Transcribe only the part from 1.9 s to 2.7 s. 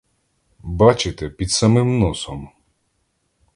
носом.